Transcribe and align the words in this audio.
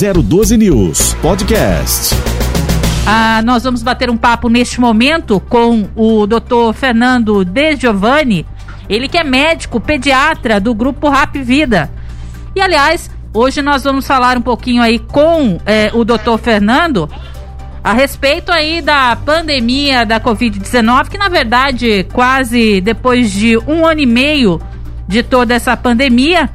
012 0.00 0.56
News 0.56 1.12
Podcast. 1.20 2.14
Ah, 3.06 3.42
nós 3.44 3.64
vamos 3.64 3.82
bater 3.82 4.08
um 4.08 4.16
papo 4.16 4.48
neste 4.48 4.80
momento 4.80 5.38
com 5.40 5.90
o 5.94 6.26
Dr. 6.26 6.72
Fernando 6.72 7.44
De 7.44 7.76
Giovanni, 7.76 8.46
ele 8.88 9.08
que 9.08 9.18
é 9.18 9.22
médico 9.22 9.78
pediatra 9.78 10.58
do 10.58 10.74
grupo 10.74 11.10
Rap 11.10 11.38
Vida. 11.42 11.90
E 12.56 12.62
aliás, 12.62 13.10
hoje 13.34 13.60
nós 13.60 13.84
vamos 13.84 14.06
falar 14.06 14.38
um 14.38 14.40
pouquinho 14.40 14.82
aí 14.82 14.98
com 14.98 15.58
eh, 15.66 15.90
o 15.92 16.02
Dr. 16.02 16.38
Fernando 16.42 17.06
a 17.84 17.92
respeito 17.92 18.50
aí 18.50 18.80
da 18.80 19.14
pandemia 19.16 20.06
da 20.06 20.18
Covid-19, 20.18 21.10
que 21.10 21.18
na 21.18 21.28
verdade, 21.28 22.06
quase 22.10 22.80
depois 22.80 23.30
de 23.30 23.58
um 23.58 23.84
ano 23.84 24.00
e 24.00 24.06
meio 24.06 24.62
de 25.06 25.22
toda 25.22 25.52
essa 25.52 25.76
pandemia, 25.76 26.48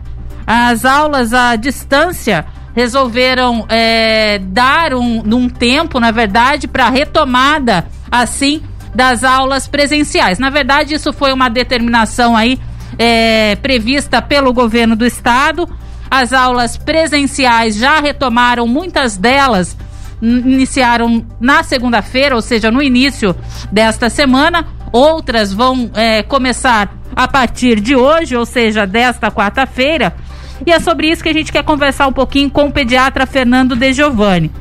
as 0.47 0.83
aulas 0.83 1.31
à 1.31 1.55
distância 1.55 2.43
resolveram 2.75 3.65
é, 3.69 4.39
dar 4.39 4.93
um, 4.93 5.23
um 5.25 5.49
tempo, 5.49 5.99
na 5.99 6.11
verdade, 6.11 6.67
para 6.67 6.89
retomada, 6.89 7.87
assim, 8.11 8.61
das 8.93 9.23
aulas 9.23 9.67
presenciais. 9.67 10.37
Na 10.37 10.49
verdade, 10.49 10.93
isso 10.93 11.13
foi 11.13 11.31
uma 11.31 11.49
determinação 11.49 12.35
aí 12.35 12.59
é, 12.99 13.55
prevista 13.55 14.21
pelo 14.21 14.53
governo 14.53 14.95
do 14.95 15.05
estado. 15.05 15.67
As 16.11 16.33
aulas 16.33 16.77
presenciais 16.77 17.75
já 17.75 17.99
retomaram, 17.99 18.67
muitas 18.67 19.17
delas 19.17 19.75
iniciaram 20.21 21.25
na 21.39 21.63
segunda-feira, 21.63 22.35
ou 22.35 22.41
seja, 22.41 22.71
no 22.71 22.81
início 22.81 23.35
desta 23.71 24.09
semana. 24.09 24.65
Outras 24.91 25.53
vão 25.53 25.91
é, 25.93 26.23
começar 26.23 26.93
a 27.15 27.27
partir 27.27 27.79
de 27.79 27.95
hoje, 27.95 28.35
ou 28.35 28.45
seja, 28.45 28.85
desta 28.85 29.29
quarta-feira. 29.29 30.15
E 30.65 30.71
é 30.71 30.79
sobre 30.79 31.09
isso 31.09 31.23
que 31.23 31.29
a 31.29 31.33
gente 31.33 31.51
quer 31.51 31.63
conversar 31.63 32.07
um 32.07 32.13
pouquinho 32.13 32.49
com 32.49 32.67
o 32.67 32.71
pediatra 32.71 33.25
Fernando 33.25 33.75
De 33.75 33.93
Giovanni. 33.93 34.51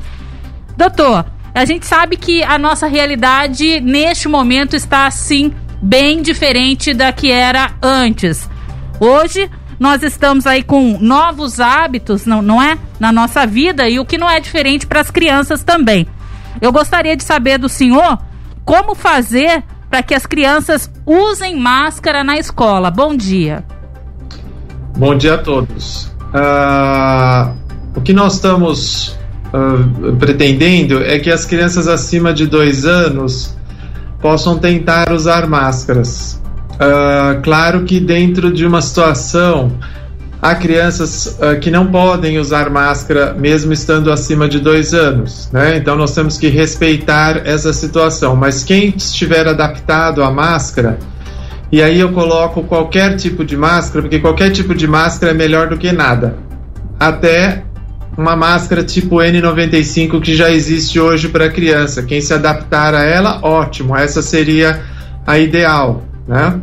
Doutor, 0.76 1.26
a 1.54 1.64
gente 1.64 1.86
sabe 1.86 2.16
que 2.16 2.42
a 2.42 2.58
nossa 2.58 2.86
realidade 2.86 3.80
neste 3.80 4.28
momento 4.28 4.74
está 4.74 5.06
assim 5.06 5.52
bem 5.80 6.22
diferente 6.22 6.92
da 6.92 7.12
que 7.12 7.30
era 7.30 7.72
antes. 7.82 8.48
Hoje 8.98 9.50
nós 9.78 10.02
estamos 10.02 10.46
aí 10.46 10.62
com 10.62 10.98
novos 10.98 11.60
hábitos, 11.60 12.26
não, 12.26 12.40
não 12.42 12.62
é? 12.62 12.78
Na 12.98 13.12
nossa 13.12 13.46
vida 13.46 13.88
e 13.88 13.98
o 14.00 14.04
que 14.04 14.18
não 14.18 14.30
é 14.30 14.40
diferente 14.40 14.86
para 14.86 15.00
as 15.00 15.10
crianças 15.10 15.62
também. 15.62 16.06
Eu 16.60 16.72
gostaria 16.72 17.16
de 17.16 17.22
saber 17.22 17.58
do 17.58 17.68
senhor 17.68 18.18
como 18.64 18.94
fazer 18.94 19.62
para 19.90 20.02
que 20.02 20.14
as 20.14 20.26
crianças 20.26 20.90
usem 21.06 21.56
máscara 21.56 22.24
na 22.24 22.36
escola. 22.36 22.90
Bom 22.90 23.14
dia. 23.14 23.64
Bom 24.96 25.16
dia 25.16 25.34
a 25.34 25.38
todos. 25.38 26.04
Uh, 26.32 27.52
o 27.96 28.00
que 28.00 28.12
nós 28.12 28.34
estamos 28.34 29.18
uh, 29.52 30.14
pretendendo 30.16 31.02
é 31.02 31.18
que 31.18 31.32
as 31.32 31.44
crianças 31.44 31.88
acima 31.88 32.32
de 32.32 32.46
dois 32.46 32.86
anos 32.86 33.56
possam 34.20 34.56
tentar 34.56 35.10
usar 35.12 35.48
máscaras. 35.48 36.40
Uh, 36.74 37.42
claro 37.42 37.82
que 37.82 37.98
dentro 37.98 38.52
de 38.52 38.64
uma 38.64 38.80
situação 38.80 39.72
há 40.40 40.54
crianças 40.54 41.38
uh, 41.40 41.58
que 41.60 41.72
não 41.72 41.88
podem 41.88 42.38
usar 42.38 42.70
máscara 42.70 43.34
mesmo 43.34 43.72
estando 43.72 44.12
acima 44.12 44.48
de 44.48 44.60
dois 44.60 44.94
anos, 44.94 45.50
né? 45.52 45.76
Então 45.76 45.96
nós 45.96 46.14
temos 46.14 46.38
que 46.38 46.46
respeitar 46.46 47.42
essa 47.44 47.72
situação. 47.72 48.36
Mas 48.36 48.62
quem 48.62 48.94
estiver 48.96 49.48
adaptado 49.48 50.22
à 50.22 50.30
máscara, 50.30 51.00
e 51.74 51.82
aí 51.82 51.98
eu 51.98 52.12
coloco 52.12 52.62
qualquer 52.62 53.16
tipo 53.16 53.44
de 53.44 53.56
máscara, 53.56 54.02
porque 54.02 54.20
qualquer 54.20 54.50
tipo 54.50 54.74
de 54.74 54.86
máscara 54.86 55.32
é 55.32 55.34
melhor 55.34 55.68
do 55.68 55.76
que 55.76 55.90
nada. 55.90 56.36
Até 57.00 57.64
uma 58.16 58.36
máscara 58.36 58.84
tipo 58.84 59.16
N95 59.16 60.20
que 60.20 60.36
já 60.36 60.50
existe 60.50 61.00
hoje 61.00 61.28
para 61.28 61.50
criança. 61.50 62.04
Quem 62.04 62.20
se 62.20 62.32
adaptar 62.32 62.94
a 62.94 63.02
ela, 63.02 63.40
ótimo. 63.42 63.96
Essa 63.96 64.22
seria 64.22 64.82
a 65.26 65.36
ideal 65.36 66.04
né? 66.26 66.60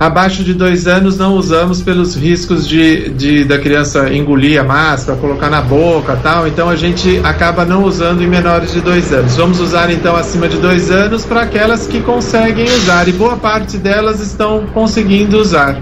Abaixo 0.00 0.42
de 0.42 0.54
dois 0.54 0.86
anos 0.86 1.18
não 1.18 1.34
usamos 1.34 1.82
pelos 1.82 2.16
riscos 2.16 2.66
de, 2.66 3.10
de 3.10 3.44
da 3.44 3.58
criança 3.58 4.08
engolir 4.10 4.58
a 4.58 4.64
máscara, 4.64 5.18
colocar 5.18 5.50
na 5.50 5.60
boca 5.60 6.18
tal. 6.22 6.48
Então 6.48 6.70
a 6.70 6.74
gente 6.74 7.20
acaba 7.22 7.66
não 7.66 7.84
usando 7.84 8.22
em 8.22 8.26
menores 8.26 8.72
de 8.72 8.80
dois 8.80 9.12
anos. 9.12 9.36
Vamos 9.36 9.60
usar 9.60 9.92
então 9.92 10.16
acima 10.16 10.48
de 10.48 10.56
dois 10.56 10.90
anos 10.90 11.26
para 11.26 11.42
aquelas 11.42 11.86
que 11.86 12.00
conseguem 12.00 12.64
usar 12.64 13.08
e 13.08 13.12
boa 13.12 13.36
parte 13.36 13.76
delas 13.76 14.20
estão 14.20 14.64
conseguindo 14.72 15.36
usar. 15.36 15.78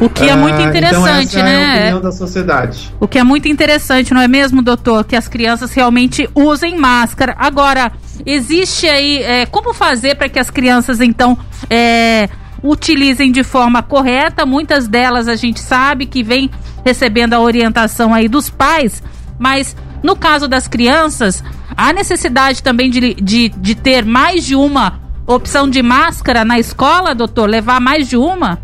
O 0.00 0.08
que 0.08 0.28
é 0.28 0.36
muito 0.36 0.60
interessante, 0.60 1.36
ah, 1.36 1.40
então 1.40 1.42
né? 1.42 1.62
É 1.62 1.66
a 1.66 1.80
opinião 1.80 2.00
da 2.00 2.12
sociedade. 2.12 2.94
O 3.00 3.08
que 3.08 3.18
é 3.18 3.24
muito 3.24 3.48
interessante, 3.48 4.14
não 4.14 4.20
é 4.20 4.28
mesmo, 4.28 4.62
doutor? 4.62 5.04
Que 5.04 5.16
as 5.16 5.26
crianças 5.26 5.72
realmente 5.74 6.30
usem 6.32 6.78
máscara. 6.78 7.34
Agora, 7.36 7.90
existe 8.24 8.88
aí. 8.88 9.20
É, 9.20 9.46
como 9.46 9.74
fazer 9.74 10.14
para 10.14 10.28
que 10.28 10.38
as 10.38 10.48
crianças, 10.48 11.00
então, 11.00 11.36
é, 11.68 12.30
utilizem 12.62 13.32
de 13.32 13.42
forma 13.42 13.82
correta? 13.82 14.44
Muitas 14.46 14.88
delas 14.88 15.28
a 15.28 15.36
gente 15.36 15.60
sabe 15.60 16.06
que 16.06 16.22
vem 16.22 16.50
recebendo 16.84 17.34
a 17.34 17.40
orientação 17.40 18.14
aí 18.14 18.28
dos 18.28 18.50
pais, 18.50 19.02
mas 19.38 19.76
no 20.02 20.16
caso 20.16 20.48
das 20.48 20.66
crianças, 20.66 21.44
há 21.76 21.92
necessidade 21.92 22.62
também 22.62 22.90
de, 22.90 23.14
de, 23.14 23.48
de 23.48 23.74
ter 23.74 24.04
mais 24.04 24.44
de 24.44 24.54
uma 24.54 25.00
opção 25.26 25.68
de 25.68 25.82
máscara 25.82 26.44
na 26.44 26.58
escola, 26.58 27.14
doutor? 27.14 27.48
Levar 27.48 27.80
mais 27.80 28.08
de 28.08 28.16
uma? 28.16 28.58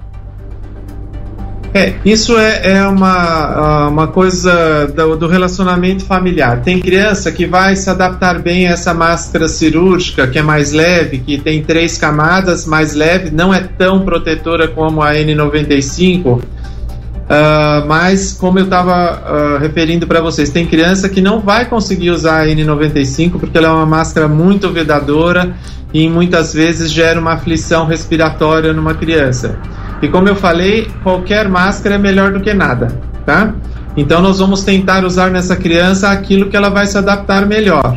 É, 1.74 1.94
isso 2.04 2.36
é, 2.38 2.72
é 2.72 2.86
uma, 2.86 3.14
ah, 3.14 3.88
uma 3.88 4.06
coisa 4.06 4.86
do, 4.86 5.16
do, 5.16 5.26
relacionamento 5.26 6.04
familiar. 6.04 6.62
Tem 6.62 6.80
criança 6.80 7.30
que 7.30 7.46
vai 7.46 7.76
se 7.76 7.90
adaptar 7.90 8.40
bem 8.40 8.66
a 8.66 8.70
essa 8.70 8.94
máscara 8.94 9.48
cirúrgica, 9.48 10.26
que 10.26 10.38
é 10.38 10.42
mais 10.42 10.72
leve, 10.72 11.18
que 11.18 11.38
tem 11.38 11.62
três 11.62 11.98
camadas, 11.98 12.66
mais 12.66 12.94
leve, 12.94 13.30
não 13.30 13.52
é 13.52 13.60
tão 13.60 14.00
protetora 14.04 14.68
como 14.68 15.02
a 15.02 15.12
N95. 15.12 16.26
Uh, 16.26 16.42
ah, 17.28 17.84
mas, 17.86 18.32
como 18.32 18.58
eu 18.58 18.64
estava 18.64 19.56
uh, 19.56 19.58
referindo 19.58 20.06
para 20.06 20.20
vocês, 20.20 20.48
tem 20.48 20.64
criança 20.64 21.08
que 21.08 21.20
não 21.20 21.40
vai 21.40 21.66
conseguir 21.66 22.10
usar 22.10 22.42
a 22.42 22.46
N95 22.46 23.40
porque 23.40 23.58
ela 23.58 23.68
é 23.68 23.70
uma 23.72 23.86
máscara 23.86 24.28
muito 24.28 24.70
vedadora 24.70 25.56
e 25.92 26.08
muitas 26.08 26.54
vezes 26.54 26.90
gera 26.90 27.18
uma 27.18 27.32
aflição 27.32 27.86
respiratória 27.86 28.72
numa 28.72 28.94
criança. 28.94 29.58
E 30.02 30.08
como 30.08 30.28
eu 30.28 30.36
falei, 30.36 30.90
qualquer 31.02 31.48
máscara 31.48 31.94
é 31.94 31.98
melhor 31.98 32.32
do 32.32 32.40
que 32.40 32.52
nada, 32.52 32.88
tá? 33.24 33.54
Então 33.96 34.20
nós 34.20 34.38
vamos 34.38 34.62
tentar 34.62 35.04
usar 35.04 35.30
nessa 35.30 35.56
criança 35.56 36.10
aquilo 36.10 36.50
que 36.50 36.56
ela 36.56 36.68
vai 36.68 36.86
se 36.86 36.98
adaptar 36.98 37.46
melhor. 37.46 37.96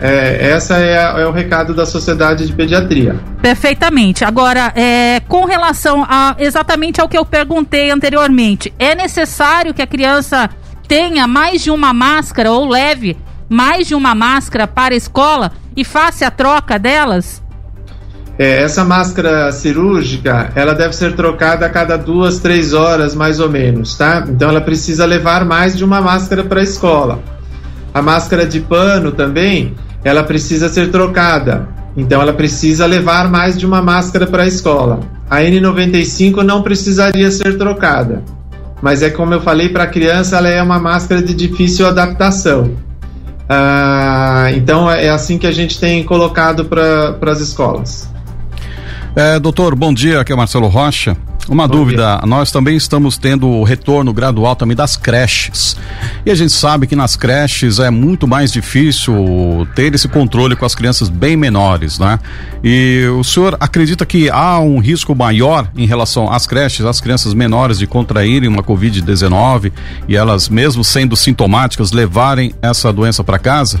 É, 0.00 0.50
essa 0.50 0.76
é, 0.76 0.98
a, 0.98 1.20
é, 1.20 1.26
o 1.26 1.32
recado 1.32 1.74
da 1.74 1.86
Sociedade 1.86 2.46
de 2.46 2.52
Pediatria. 2.52 3.16
Perfeitamente. 3.40 4.24
Agora, 4.24 4.72
é, 4.76 5.20
com 5.26 5.46
relação 5.46 6.04
a 6.08 6.36
exatamente 6.38 7.00
ao 7.00 7.08
que 7.08 7.16
eu 7.16 7.24
perguntei 7.24 7.90
anteriormente, 7.90 8.72
é 8.78 8.94
necessário 8.94 9.72
que 9.72 9.80
a 9.80 9.86
criança 9.86 10.50
tenha 10.86 11.26
mais 11.26 11.62
de 11.62 11.70
uma 11.70 11.92
máscara 11.94 12.52
ou 12.52 12.68
leve 12.68 13.16
mais 13.48 13.86
de 13.86 13.94
uma 13.94 14.14
máscara 14.14 14.66
para 14.66 14.94
a 14.94 14.96
escola 14.96 15.52
e 15.76 15.84
faça 15.84 16.26
a 16.26 16.30
troca 16.30 16.78
delas? 16.78 17.42
É, 18.38 18.62
essa 18.62 18.84
máscara 18.84 19.50
cirúrgica, 19.50 20.50
ela 20.54 20.74
deve 20.74 20.94
ser 20.94 21.14
trocada 21.14 21.64
a 21.64 21.70
cada 21.70 21.96
duas, 21.96 22.38
três 22.38 22.74
horas, 22.74 23.14
mais 23.14 23.40
ou 23.40 23.48
menos, 23.48 23.96
tá? 23.96 24.26
Então 24.28 24.50
ela 24.50 24.60
precisa 24.60 25.06
levar 25.06 25.44
mais 25.44 25.76
de 25.76 25.84
uma 25.84 26.02
máscara 26.02 26.44
para 26.44 26.60
a 26.60 26.64
escola. 26.64 27.22
A 27.94 28.02
máscara 28.02 28.44
de 28.44 28.60
pano 28.60 29.10
também, 29.12 29.74
ela 30.04 30.22
precisa 30.22 30.68
ser 30.68 30.90
trocada. 30.90 31.66
Então 31.96 32.20
ela 32.20 32.32
precisa 32.34 32.84
levar 32.84 33.30
mais 33.30 33.58
de 33.58 33.64
uma 33.64 33.80
máscara 33.80 34.26
para 34.26 34.42
a 34.42 34.46
escola. 34.46 35.00
A 35.30 35.38
N95 35.38 36.42
não 36.42 36.62
precisaria 36.62 37.30
ser 37.30 37.56
trocada. 37.56 38.22
Mas 38.82 39.02
é 39.02 39.08
como 39.08 39.32
eu 39.32 39.40
falei, 39.40 39.70
para 39.70 39.84
a 39.84 39.86
criança 39.86 40.36
ela 40.36 40.48
é 40.48 40.62
uma 40.62 40.78
máscara 40.78 41.22
de 41.22 41.32
difícil 41.32 41.86
adaptação. 41.86 42.74
Ah, 43.48 44.50
então 44.54 44.90
é 44.90 45.08
assim 45.08 45.38
que 45.38 45.46
a 45.46 45.52
gente 45.52 45.80
tem 45.80 46.04
colocado 46.04 46.66
para 46.66 47.32
as 47.32 47.40
escolas. 47.40 48.10
É, 49.18 49.40
doutor, 49.40 49.74
bom 49.74 49.94
dia, 49.94 50.20
aqui 50.20 50.30
é 50.30 50.36
Marcelo 50.36 50.68
Rocha. 50.68 51.16
Uma 51.48 51.66
bom 51.66 51.78
dúvida, 51.78 52.18
dia. 52.18 52.26
nós 52.26 52.52
também 52.52 52.76
estamos 52.76 53.16
tendo 53.16 53.48
o 53.48 53.64
retorno 53.64 54.12
gradual 54.12 54.54
também 54.54 54.76
das 54.76 54.94
creches. 54.94 55.74
E 56.26 56.30
a 56.30 56.34
gente 56.34 56.52
sabe 56.52 56.86
que 56.86 56.94
nas 56.94 57.16
creches 57.16 57.78
é 57.78 57.88
muito 57.88 58.28
mais 58.28 58.52
difícil 58.52 59.66
ter 59.74 59.94
esse 59.94 60.06
controle 60.06 60.54
com 60.54 60.66
as 60.66 60.74
crianças 60.74 61.08
bem 61.08 61.34
menores, 61.34 61.98
né? 61.98 62.18
E 62.62 63.06
o 63.18 63.24
senhor 63.24 63.56
acredita 63.58 64.04
que 64.04 64.28
há 64.28 64.58
um 64.58 64.80
risco 64.80 65.14
maior 65.14 65.66
em 65.74 65.86
relação 65.86 66.30
às 66.30 66.46
creches, 66.46 66.84
às 66.84 67.00
crianças 67.00 67.32
menores 67.32 67.78
de 67.78 67.86
contraírem 67.86 68.50
uma 68.50 68.62
Covid-19 68.62 69.72
e 70.06 70.14
elas, 70.14 70.50
mesmo 70.50 70.84
sendo 70.84 71.16
sintomáticas, 71.16 71.90
levarem 71.90 72.52
essa 72.60 72.92
doença 72.92 73.24
para 73.24 73.38
casa? 73.38 73.80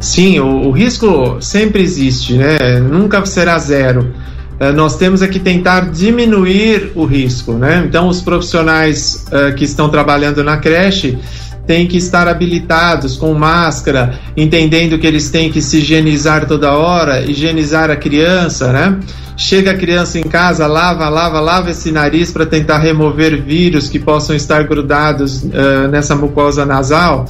Sim, 0.00 0.40
o, 0.40 0.68
o, 0.68 0.70
risco 0.70 1.36
sempre 1.42 1.82
existe, 1.82 2.32
né? 2.32 2.80
Nunca 2.80 3.24
será 3.26 3.58
zero. 3.58 4.14
Uh, 4.58 4.72
nós 4.72 4.96
temos 4.96 5.20
é 5.20 5.28
que 5.28 5.38
tentar 5.38 5.90
diminuir 5.90 6.92
o 6.94 7.04
risco, 7.04 7.52
né? 7.52 7.84
Então, 7.86 8.08
os 8.08 8.22
profissionais 8.22 9.26
uh, 9.26 9.54
que 9.54 9.64
estão 9.64 9.90
trabalhando 9.90 10.42
na 10.42 10.56
creche 10.56 11.18
têm 11.66 11.86
que 11.86 11.98
estar 11.98 12.26
habilitados 12.26 13.16
com 13.16 13.34
máscara, 13.34 14.18
entendendo 14.34 14.98
que 14.98 15.06
eles 15.06 15.28
têm 15.28 15.52
que 15.52 15.60
se 15.60 15.78
higienizar 15.78 16.46
toda 16.46 16.72
hora, 16.72 17.20
higienizar 17.20 17.90
a 17.90 17.96
criança, 17.96 18.72
né? 18.72 18.98
Chega 19.36 19.72
a 19.72 19.76
criança 19.76 20.18
em 20.18 20.22
casa, 20.22 20.66
lava, 20.66 21.08
lava, 21.10 21.40
lava 21.40 21.70
esse 21.70 21.92
nariz 21.92 22.32
para 22.32 22.46
tentar 22.46 22.78
remover 22.78 23.42
vírus 23.42 23.88
que 23.88 23.98
possam 23.98 24.34
estar 24.34 24.64
grudados 24.64 25.42
uh, 25.42 25.88
nessa 25.90 26.16
mucosa 26.16 26.64
nasal. 26.64 27.26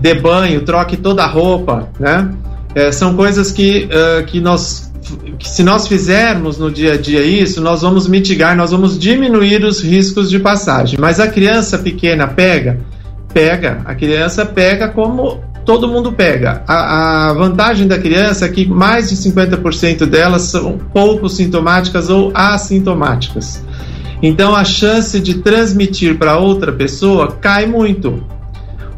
Dê 0.00 0.14
banho, 0.14 0.60
troque 0.62 0.96
toda 0.96 1.24
a 1.24 1.26
roupa, 1.26 1.88
né? 1.98 2.30
É, 2.74 2.92
são 2.92 3.16
coisas 3.16 3.50
que, 3.50 3.88
uh, 3.90 4.24
que 4.24 4.40
nós 4.40 4.88
que 5.38 5.48
se 5.48 5.62
nós 5.62 5.88
fizermos 5.88 6.58
no 6.58 6.70
dia 6.70 6.94
a 6.94 6.96
dia 6.96 7.22
isso, 7.22 7.60
nós 7.60 7.82
vamos 7.82 8.06
mitigar, 8.06 8.56
nós 8.56 8.72
vamos 8.72 8.98
diminuir 8.98 9.64
os 9.64 9.82
riscos 9.82 10.28
de 10.28 10.38
passagem. 10.38 10.98
Mas 11.00 11.18
a 11.18 11.28
criança 11.28 11.78
pequena 11.78 12.26
pega, 12.26 12.80
pega, 13.32 13.80
a 13.84 13.94
criança 13.94 14.44
pega 14.44 14.88
como 14.88 15.40
todo 15.64 15.88
mundo 15.88 16.12
pega. 16.12 16.62
A, 16.66 17.28
a, 17.28 17.32
vantagem 17.34 17.86
da 17.86 17.98
criança 17.98 18.46
é 18.46 18.48
que 18.48 18.66
mais 18.66 19.10
de 19.10 19.16
50% 19.16 20.06
delas 20.06 20.42
são 20.42 20.78
pouco 20.78 21.28
sintomáticas 21.28 22.08
ou 22.10 22.30
assintomáticas. 22.34 23.62
Então 24.22 24.54
a 24.54 24.64
chance 24.64 25.20
de 25.20 25.34
transmitir 25.34 26.16
para 26.18 26.38
outra 26.38 26.72
pessoa 26.72 27.32
cai 27.32 27.66
muito. 27.66 28.22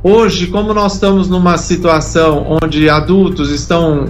Hoje, 0.02 0.46
como 0.46 0.72
nós 0.72 0.94
estamos 0.94 1.28
numa 1.28 1.58
situação 1.58 2.58
onde 2.62 2.88
adultos 2.88 3.50
estão 3.50 4.06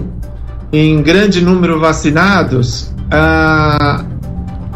em 0.71 1.01
grande 1.01 1.41
número 1.41 1.81
vacinados, 1.81 2.93
a, 3.11 4.05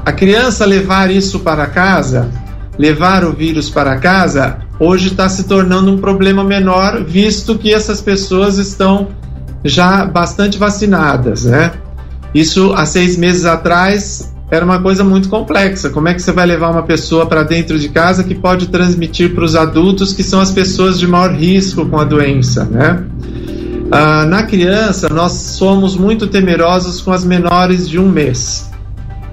a 0.06 0.12
criança 0.12 0.66
levar 0.66 1.10
isso 1.10 1.40
para 1.40 1.68
casa, 1.68 2.30
levar 2.78 3.24
o 3.24 3.32
vírus 3.32 3.70
para 3.70 3.98
casa, 3.98 4.58
hoje 4.78 5.08
está 5.08 5.30
se 5.30 5.46
tornando 5.46 5.90
um 5.90 5.98
problema 6.00 6.44
menor, 6.44 7.02
visto 7.06 7.58
que 7.58 7.74
essas 7.74 8.02
pessoas 8.02 8.58
estão 8.58 9.08
já 9.64 10.06
bastante 10.06 10.58
vacinadas, 10.58 11.46
né? 11.46 11.72
Isso 12.34 12.74
há 12.74 12.86
seis 12.86 13.16
meses 13.16 13.46
atrás 13.46 14.35
era 14.50 14.64
uma 14.64 14.82
coisa 14.82 15.04
muito 15.04 15.28
complexa. 15.28 15.90
Como 15.90 16.08
é 16.08 16.14
que 16.14 16.22
você 16.22 16.32
vai 16.32 16.46
levar 16.46 16.70
uma 16.70 16.84
pessoa 16.84 17.26
para 17.26 17.44
dentro 17.44 17.80
de 17.80 17.90
casa 17.90 18.24
que 18.24 18.36
pode 18.36 18.68
transmitir 18.68 19.34
para 19.34 19.44
os 19.44 19.56
adultos, 19.56 20.14
que 20.14 20.24
são 20.24 20.40
as 20.40 20.52
pessoas 20.52 21.00
de 21.00 21.08
maior 21.08 21.34
risco 21.34 21.86
com 21.86 21.98
a 21.98 22.04
doença, 22.04 22.66
né? 22.66 23.04
Ah, 23.92 24.26
na 24.26 24.44
criança, 24.44 25.10
nós 25.10 25.32
somos 25.32 25.96
muito 25.96 26.28
temerosos 26.28 27.02
com 27.02 27.12
as 27.12 27.24
menores 27.24 27.88
de 27.88 28.00
um 28.00 28.10
mês. 28.10 28.70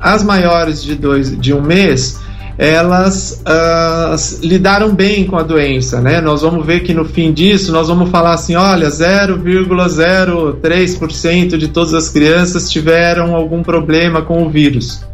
As 0.00 0.22
maiores 0.22 0.82
de, 0.82 0.94
dois, 0.94 1.38
de 1.38 1.54
um 1.54 1.62
mês, 1.62 2.18
elas 2.62 3.42
uh, 3.42 4.14
lidaram 4.46 4.94
bem 4.94 5.26
com 5.26 5.36
a 5.36 5.42
doença, 5.42 6.00
né? 6.00 6.20
Nós 6.20 6.42
vamos 6.42 6.64
ver 6.64 6.84
que 6.84 6.94
no 6.94 7.04
fim 7.04 7.32
disso 7.32 7.72
nós 7.72 7.88
vamos 7.88 8.08
falar 8.08 8.34
assim, 8.34 8.54
olha, 8.54 8.86
0,03% 8.86 11.56
de 11.56 11.66
todas 11.66 11.92
as 11.92 12.08
crianças 12.08 12.70
tiveram 12.70 13.34
algum 13.34 13.64
problema 13.64 14.22
com 14.22 14.46
o 14.46 14.48
vírus. 14.48 15.04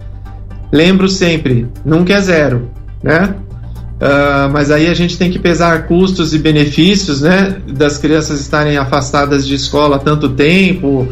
Lembro 0.70 1.08
sempre, 1.08 1.66
nunca 1.86 2.12
é 2.12 2.20
zero, 2.20 2.68
né? 3.02 3.34
Uh, 3.96 4.52
mas 4.52 4.70
aí 4.70 4.86
a 4.86 4.92
gente 4.92 5.16
tem 5.16 5.30
que 5.30 5.38
pesar 5.38 5.86
custos 5.86 6.34
e 6.34 6.38
benefícios, 6.38 7.22
né? 7.22 7.56
Das 7.66 7.96
crianças 7.96 8.42
estarem 8.42 8.76
afastadas 8.76 9.46
de 9.46 9.54
escola 9.54 9.98
tanto 9.98 10.28
tempo. 10.28 11.08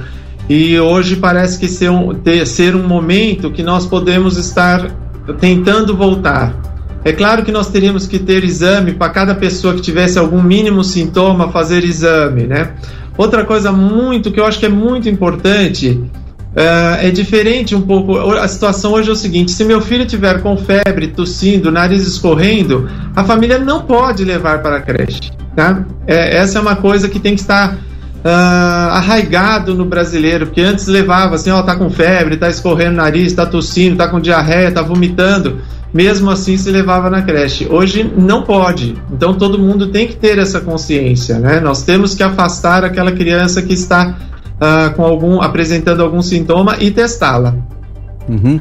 E 0.50 0.78
hoje 0.78 1.16
parece 1.16 1.58
que 1.58 1.66
ser 1.66 1.90
um, 1.90 2.12
ter, 2.12 2.46
ser 2.46 2.76
um 2.76 2.86
momento 2.86 3.50
que 3.50 3.62
nós 3.62 3.86
podemos 3.86 4.36
estar 4.36 5.05
tentando 5.34 5.96
voltar. 5.96 6.54
É 7.04 7.12
claro 7.12 7.44
que 7.44 7.52
nós 7.52 7.68
teríamos 7.68 8.06
que 8.06 8.18
ter 8.18 8.42
exame 8.42 8.92
para 8.92 9.12
cada 9.12 9.34
pessoa 9.34 9.74
que 9.74 9.80
tivesse 9.80 10.18
algum 10.18 10.42
mínimo 10.42 10.82
sintoma, 10.82 11.52
fazer 11.52 11.84
exame, 11.84 12.46
né? 12.46 12.72
Outra 13.16 13.44
coisa 13.44 13.70
muito 13.70 14.32
que 14.32 14.40
eu 14.40 14.44
acho 14.44 14.58
que 14.58 14.66
é 14.66 14.68
muito 14.68 15.08
importante 15.08 16.00
Uh, 16.56 16.96
é 17.02 17.10
diferente 17.10 17.74
um 17.74 17.82
pouco. 17.82 18.16
A 18.16 18.48
situação 18.48 18.94
hoje 18.94 19.10
é 19.10 19.12
o 19.12 19.16
seguinte: 19.16 19.52
se 19.52 19.62
meu 19.62 19.78
filho 19.78 20.06
tiver 20.06 20.40
com 20.40 20.56
febre, 20.56 21.08
tossindo, 21.08 21.70
nariz 21.70 22.06
escorrendo, 22.06 22.88
a 23.14 23.22
família 23.24 23.58
não 23.58 23.82
pode 23.82 24.24
levar 24.24 24.62
para 24.62 24.76
a 24.76 24.80
creche. 24.80 25.30
Tá? 25.54 25.84
É, 26.06 26.38
essa 26.38 26.58
é 26.58 26.62
uma 26.62 26.74
coisa 26.74 27.10
que 27.10 27.20
tem 27.20 27.34
que 27.34 27.42
estar 27.42 27.76
uh, 28.26 28.90
arraigado 28.90 29.74
no 29.74 29.84
brasileiro, 29.84 30.46
porque 30.46 30.60
antes 30.60 30.88
levava 30.88 31.36
assim: 31.36 31.50
ó, 31.50 31.62
tá 31.62 31.76
com 31.76 31.88
febre, 31.88 32.36
tá 32.36 32.48
escorrendo 32.48 32.96
nariz, 32.96 33.32
tá 33.32 33.46
tossindo, 33.46 33.96
tá 33.96 34.08
com 34.08 34.20
diarreia, 34.20 34.72
tá 34.72 34.82
vomitando. 34.82 35.60
Mesmo 35.94 36.30
assim 36.30 36.58
se 36.58 36.70
levava 36.70 37.08
na 37.08 37.22
creche. 37.22 37.66
Hoje 37.70 38.12
não 38.18 38.42
pode. 38.42 38.96
Então 39.10 39.32
todo 39.32 39.58
mundo 39.58 39.86
tem 39.86 40.06
que 40.06 40.16
ter 40.16 40.36
essa 40.38 40.60
consciência, 40.60 41.38
né? 41.38 41.60
Nós 41.60 41.84
temos 41.84 42.14
que 42.14 42.22
afastar 42.22 42.84
aquela 42.84 43.12
criança 43.12 43.62
que 43.62 43.72
está 43.72 44.14
uh, 44.56 44.94
com 44.94 45.04
algum 45.04 45.40
apresentando 45.40 46.02
algum 46.02 46.20
sintoma 46.20 46.76
e 46.80 46.90
testá-la. 46.90 47.54
Uhum. 48.28 48.60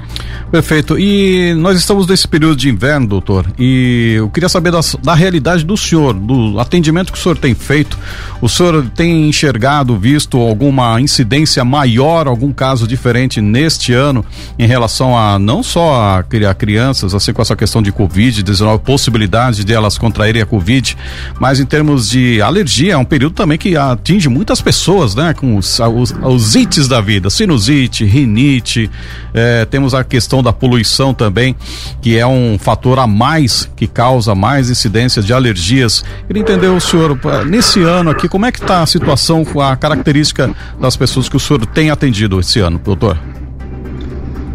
Perfeito. 0.52 0.98
E 1.00 1.54
nós 1.56 1.78
estamos 1.78 2.06
nesse 2.06 2.28
período 2.28 2.56
de 2.56 2.70
inverno, 2.70 3.08
doutor, 3.08 3.48
e 3.58 4.14
eu 4.18 4.30
queria 4.30 4.48
saber 4.48 4.72
da, 4.72 4.80
da, 5.02 5.16
realidade 5.16 5.66
do 5.66 5.76
senhor, 5.76 6.14
do 6.14 6.60
atendimento 6.60 7.12
que 7.12 7.18
o 7.18 7.22
senhor 7.22 7.38
tem 7.38 7.56
feito. 7.56 7.98
O 8.42 8.48
senhor 8.48 8.86
tem 8.96 9.28
enxergado, 9.28 9.98
visto 9.98 10.38
alguma 10.38 11.02
incidência 11.02 11.66
maior, 11.66 12.28
algum 12.28 12.54
caso 12.54 12.88
diferente 12.88 13.42
neste 13.42 13.92
ano 13.92 14.24
em 14.58 14.68
relação 14.68 15.18
a 15.18 15.40
não 15.40 15.64
só 15.64 15.96
a, 15.96 16.20
a 16.20 16.54
crianças, 16.54 17.16
assim 17.16 17.34
com 17.34 17.42
essa 17.42 17.56
questão 17.56 17.82
de 17.82 17.92
Covid-19, 17.92 18.80
possibilidade 18.80 19.64
de 19.64 19.74
elas 19.74 19.98
contraírem 19.98 20.42
a 20.42 20.46
Covid, 20.46 20.96
mas 21.40 21.60
em 21.60 21.66
termos 21.66 22.10
de 22.10 22.40
alergia, 22.42 22.94
é 22.94 22.98
um 22.98 23.06
período 23.06 23.34
também 23.34 23.58
que 23.58 23.76
atinge 23.76 24.30
muitas 24.30 24.62
pessoas, 24.62 25.16
né? 25.16 25.34
Com 25.34 25.58
os, 25.58 25.80
os, 25.80 26.14
os 26.24 26.56
ites 26.56 26.88
da 26.88 27.02
vida, 27.02 27.30
sinusite, 27.30 28.06
rinite. 28.06 28.90
Eh, 29.34 29.55
é, 29.56 29.66
temos 29.66 29.94
a 29.94 30.04
questão 30.04 30.44
da 30.44 30.52
poluição 30.52 31.14
também, 31.14 31.56
que 32.02 32.18
é 32.18 32.28
um 32.28 32.58
fator 32.60 33.00
a 33.00 33.08
mais 33.08 33.70
que 33.76 33.88
causa 33.88 34.36
mais 34.36 34.70
incidência 34.70 35.22
de 35.22 35.34
alergias. 35.34 36.04
Queria 36.28 36.42
entender 36.42 36.68
o 36.68 36.80
senhor, 36.80 37.18
nesse 37.46 37.82
ano 37.82 38.10
aqui, 38.10 38.28
como 38.28 38.46
é 38.46 38.52
que 38.52 38.60
está 38.60 38.82
a 38.82 38.86
situação 38.86 39.46
a 39.62 39.76
característica 39.76 40.54
das 40.80 40.98
pessoas 40.98 41.30
que 41.30 41.38
o 41.38 41.40
senhor 41.40 41.66
tem 41.66 41.90
atendido 41.90 42.40
esse 42.40 42.60
ano, 42.60 42.80
doutor? 42.84 43.18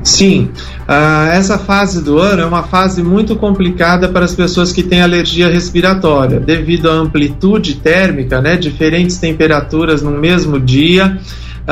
Sim, 0.03 0.51
uh, 0.89 1.31
essa 1.31 1.59
fase 1.59 2.03
do 2.03 2.19
ano 2.19 2.43
é 2.43 2.47
uma 2.47 2.63
fase 2.63 3.03
muito 3.03 3.37
complicada 3.37 4.09
para 4.09 4.25
as 4.25 4.35
pessoas 4.35 4.73
que 4.73 4.83
têm 4.83 5.03
alergia 5.03 5.49
respiratória, 5.49 6.41
devido 6.41 6.91
à 6.91 6.95
amplitude 6.95 7.77
térmica, 7.77 8.41
né, 8.41 8.57
diferentes 8.57 9.19
temperaturas 9.19 10.03
no 10.03 10.11
mesmo 10.11 10.59
dia 10.59 11.19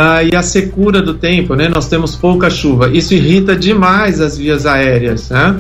ah, 0.01 0.23
e 0.23 0.37
a 0.37 0.43
secura 0.43 1.03
do 1.03 1.15
tempo, 1.15 1.57
né? 1.57 1.69
Nós 1.69 1.89
temos 1.89 2.15
pouca 2.15 2.49
chuva. 2.49 2.89
Isso 2.89 3.15
irrita 3.15 3.57
demais 3.57 4.21
as 4.21 4.39
vias 4.39 4.65
aéreas, 4.65 5.29
né? 5.29 5.57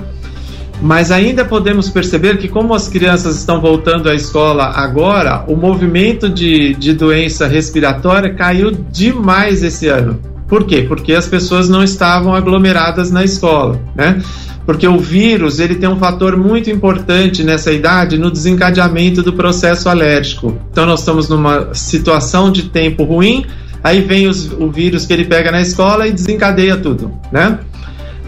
Mas 0.80 1.10
ainda 1.10 1.44
podemos 1.44 1.90
perceber 1.90 2.38
que, 2.38 2.46
como 2.46 2.72
as 2.72 2.86
crianças 2.86 3.36
estão 3.36 3.60
voltando 3.60 4.08
à 4.08 4.14
escola 4.14 4.66
agora, 4.76 5.44
o 5.48 5.56
movimento 5.56 6.28
de, 6.28 6.72
de 6.74 6.92
doença 6.92 7.48
respiratória 7.48 8.32
caiu 8.32 8.70
demais 8.70 9.64
esse 9.64 9.88
ano. 9.88 10.20
Por 10.46 10.62
quê? 10.62 10.84
Porque 10.86 11.14
as 11.14 11.26
pessoas 11.26 11.68
não 11.68 11.82
estavam 11.82 12.32
aglomeradas 12.32 13.10
na 13.10 13.24
escola, 13.24 13.80
né? 13.96 14.22
Porque 14.64 14.86
o 14.86 15.00
vírus 15.00 15.58
ele 15.58 15.74
tem 15.74 15.88
um 15.88 15.98
fator 15.98 16.36
muito 16.36 16.70
importante 16.70 17.42
nessa 17.42 17.72
idade 17.72 18.16
no 18.16 18.30
desencadeamento 18.30 19.20
do 19.20 19.32
processo 19.32 19.88
alérgico. 19.88 20.56
Então 20.70 20.86
nós 20.86 21.00
estamos 21.00 21.28
numa 21.28 21.74
situação 21.74 22.52
de 22.52 22.68
tempo 22.68 23.02
ruim, 23.02 23.44
aí 23.82 24.00
vem 24.00 24.26
os, 24.26 24.50
o 24.52 24.70
vírus 24.70 25.06
que 25.06 25.12
ele 25.12 25.24
pega 25.24 25.50
na 25.50 25.60
escola 25.60 26.06
e 26.06 26.12
desencadeia 26.12 26.76
tudo, 26.76 27.12
né? 27.32 27.58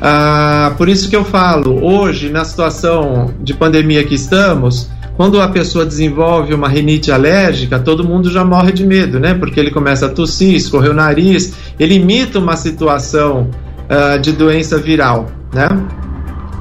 Ah, 0.01 0.73
por 0.79 0.89
isso 0.89 1.11
que 1.11 1.17
eu 1.17 1.25
falo, 1.25 1.85
hoje, 1.85 2.31
na 2.31 2.45
situação 2.45 3.35
de 3.41 3.53
pandemia 3.53 4.03
que 4.03 4.15
estamos, 4.15 4.89
quando 5.17 5.39
a 5.41 5.49
pessoa 5.49 5.85
desenvolve 5.85 6.55
uma 6.55 6.67
rinite 6.69 7.13
alérgica, 7.13 7.79
todo 7.79 8.03
mundo 8.03 8.31
já 8.31 8.43
morre 8.43 8.73
de 8.73 8.87
medo, 8.87 9.21
né? 9.21 9.35
Porque 9.35 9.61
ele 9.61 9.71
começa 9.71 10.07
a 10.07 10.09
tossir, 10.09 10.55
escorrer 10.55 10.91
o 10.91 10.95
nariz, 10.95 11.53
ele 11.79 11.97
imita 11.97 12.39
uma 12.39 12.57
situação 12.57 13.51
uh, 13.91 14.19
de 14.19 14.33
doença 14.33 14.79
viral, 14.79 15.27
né? 15.53 15.69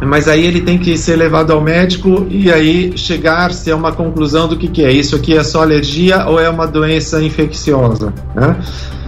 Mas 0.10 0.28
aí 0.28 0.46
ele 0.46 0.62
tem 0.62 0.80
que 0.80 0.98
ser 0.98 1.16
levado 1.16 1.54
ao 1.54 1.62
médico 1.62 2.25
e 2.30 2.51
aí 2.51 2.98
chegar-se 2.98 3.70
a 3.72 3.75
uma 3.75 3.92
conclusão 3.92 4.48
do 4.48 4.58
que, 4.58 4.68
que 4.68 4.84
é. 4.84 4.92
Isso 4.92 5.16
aqui 5.16 5.38
é 5.38 5.44
só 5.44 5.62
alergia 5.62 6.25
ou 6.25 6.39
é 6.39 6.50
uma 6.50 6.66
doença 6.66 7.22
infecciosa, 7.22 8.12
né? 8.36 8.58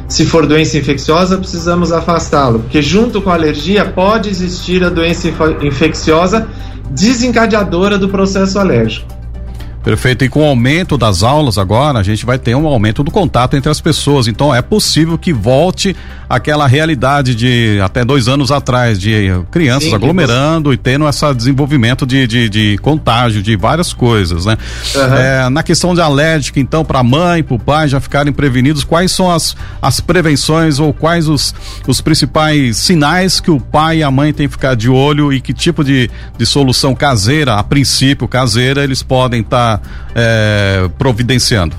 Se 0.08 0.26
for 0.26 0.46
doença 0.46 0.78
infecciosa, 0.78 1.38
precisamos 1.38 1.92
afastá-lo, 1.92 2.60
porque 2.60 2.82
junto 2.82 3.22
com 3.22 3.30
a 3.30 3.34
alergia 3.34 3.86
pode 3.86 4.30
existir 4.30 4.84
a 4.84 4.90
doença 4.90 5.30
infecciosa 5.62 6.48
desencadeadora 6.92 7.98
do 7.98 8.10
processo 8.10 8.60
alérgico. 8.60 9.21
Perfeito. 9.84 10.24
E 10.24 10.30
com 10.30 10.42
o 10.42 10.46
aumento 10.46 10.98
das 10.98 11.24
aulas 11.24 11.58
agora, 11.58 12.00
a 12.00 12.04
gente 12.04 12.26
vai 12.26 12.38
ter 12.38 12.56
um 12.56 12.68
aumento 12.68 13.04
do 13.04 13.12
contato 13.12 13.56
entre 13.56 13.70
as 13.70 13.82
pessoas. 13.82 14.28
Então 14.28 14.54
é 14.54 14.62
possível 14.62 15.18
que 15.18 15.34
volte 15.34 15.96
aquela 16.30 16.68
realidade 16.68 17.36
de 17.36 17.80
até 17.84 18.06
dois 18.06 18.28
anos 18.28 18.52
atrás, 18.52 19.00
de 19.00 19.32
crianças 19.52 19.90
Sim, 19.90 19.96
aglomerando 19.96 20.70
você... 20.70 20.76
e 20.76 20.78
tendo 20.78 21.08
esse 21.08 21.34
desenvolvimento 21.34 22.06
de, 22.06 22.26
de, 22.26 22.50
de, 22.50 22.78
contágio 22.78 23.42
de 23.42 23.56
várias 23.56 23.92
coisas, 23.92 24.46
né? 24.46 24.58
Uhum. 24.96 25.16
É, 25.16 25.50
na 25.50 25.64
questão 25.64 25.94
de 25.94 26.02
alérgica, 26.02 26.60
então, 26.60 26.86
para 26.86 27.00
a 27.00 27.04
mãe, 27.04 27.44
para 27.44 27.56
o 27.56 27.60
pai 27.60 27.88
já 27.88 28.00
ficarem 28.00 28.32
prevenidos, 28.32 28.84
quais 28.84 29.12
são 29.12 29.30
as, 29.30 29.56
as 29.82 30.00
prevenções 30.00 30.80
ou 30.80 30.94
quais 30.94 31.28
os, 31.28 31.54
os 31.88 32.00
principais 32.00 32.78
sinais 32.78 33.40
que 33.40 33.52
o 33.52 33.60
pai 33.60 33.98
e 33.98 34.04
a 34.04 34.12
mãe 34.12 34.32
têm 34.32 34.48
que 34.48 34.54
ficar 34.54 34.76
de 34.76 34.90
olho 34.90 35.34
e 35.34 35.42
que 35.42 35.54
tipo 35.54 35.84
de, 35.84 36.10
de 36.38 36.46
solução 36.46 36.96
caseira, 36.96 37.56
a 37.56 37.64
princípio 37.64 38.28
caseira, 38.28 38.84
eles 38.84 39.04
podem 39.04 39.42
estar. 39.42 39.68
Tá 39.68 39.71
é, 40.16 40.90
providenciando? 40.98 41.76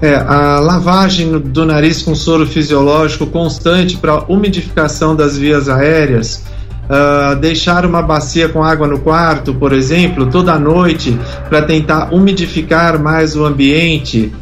É, 0.00 0.16
a 0.16 0.58
lavagem 0.58 1.38
do 1.38 1.64
nariz 1.64 2.02
com 2.02 2.12
soro 2.14 2.44
fisiológico 2.44 3.26
constante 3.26 3.96
para 3.96 4.24
umidificação 4.24 5.14
das 5.14 5.38
vias 5.38 5.68
aéreas, 5.68 6.42
uh, 6.88 7.36
deixar 7.36 7.86
uma 7.86 8.02
bacia 8.02 8.48
com 8.48 8.64
água 8.64 8.88
no 8.88 8.98
quarto, 8.98 9.54
por 9.54 9.72
exemplo, 9.72 10.26
toda 10.26 10.58
noite 10.58 11.16
para 11.48 11.62
tentar 11.62 12.12
umidificar 12.12 13.00
mais 13.00 13.36
o 13.36 13.44
ambiente, 13.44 14.32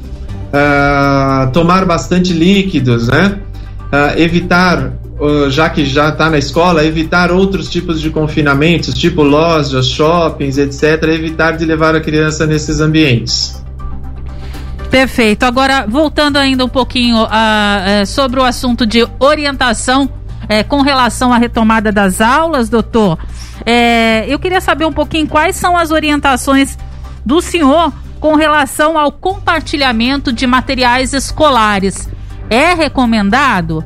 uh, 0.49 1.51
tomar 1.53 1.85
bastante 1.85 2.33
líquidos, 2.33 3.09
né? 3.09 3.39
Uh, 3.93 4.19
evitar 4.19 4.93
já 5.51 5.69
que 5.69 5.85
já 5.85 6.09
está 6.09 6.31
na 6.31 6.39
escola, 6.39 6.85
evitar 6.85 7.31
outros 7.31 7.69
tipos 7.69 8.01
de 8.01 8.11
confinamentos, 8.11 8.95
tipo 8.95 9.23
lojas, 9.23 9.87
shoppings, 9.87 10.59
etc., 10.59 11.03
evitar 11.09 11.57
de 11.57 11.65
levar 11.65 11.95
a 11.95 12.01
criança 12.01 12.47
nesses 12.47 12.81
ambientes. 12.81 13.63
Perfeito. 14.91 15.45
Agora, 15.45 15.87
voltando 15.89 16.37
ainda 16.37 16.65
um 16.65 16.69
pouquinho 16.69 17.23
uh, 17.25 18.07
sobre 18.07 18.41
o 18.41 18.45
assunto 18.45 18.85
de 18.85 19.07
orientação 19.21 20.11
é, 20.49 20.65
com 20.65 20.83
relação 20.83 21.33
à 21.33 21.39
retomada 21.39 21.93
das 21.93 22.21
aulas, 22.21 22.69
doutor, 22.69 23.17
é, 23.65 24.25
eu 24.27 24.39
queria 24.39 24.61
saber 24.61 24.85
um 24.85 24.93
pouquinho 24.93 25.29
quais 25.29 25.55
são 25.55 25.77
as 25.77 25.93
orientações 25.93 26.77
do 27.25 27.41
senhor 27.41 27.93
com 28.19 28.35
relação 28.35 28.99
ao 28.99 29.13
compartilhamento 29.13 30.33
de 30.33 30.47
materiais 30.47 31.13
escolares. 31.13 32.09
É 32.51 32.75
recomendado? 32.75 33.85